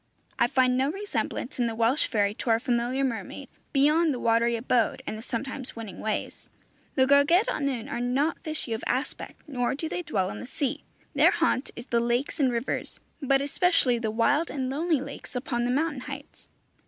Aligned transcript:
I 0.39 0.47
find 0.47 0.75
no 0.79 0.89
resemblance 0.91 1.59
in 1.59 1.67
the 1.67 1.75
Welsh 1.75 2.07
fairy 2.07 2.33
to 2.33 2.49
our 2.49 2.59
familiar 2.59 3.03
mermaid, 3.03 3.49
beyond 3.71 4.11
the 4.15 4.19
watery 4.19 4.55
abode, 4.55 5.03
and 5.05 5.15
the 5.15 5.21
sometimes 5.21 5.75
winning 5.75 5.99
ways. 5.99 6.49
The 6.95 7.05
Gwragedd 7.05 7.45
Annwn 7.45 7.87
are 7.87 7.99
not 7.99 8.39
fishy 8.39 8.73
of 8.73 8.83
aspect, 8.87 9.43
nor 9.47 9.75
do 9.75 9.87
they 9.87 10.01
dwell 10.01 10.31
in 10.31 10.39
the 10.39 10.47
sea. 10.47 10.83
Their 11.13 11.29
haunt 11.29 11.69
is 11.75 11.85
the 11.85 11.99
lakes 11.99 12.39
and 12.39 12.51
rivers, 12.51 12.99
but 13.21 13.41
especially 13.43 13.99
the 13.99 14.09
wild 14.09 14.49
and 14.49 14.71
lonely 14.71 15.01
lakes 15.01 15.35
upon 15.35 15.65
the 15.65 15.69
mountain 15.71 16.01
heights. 16.01 16.49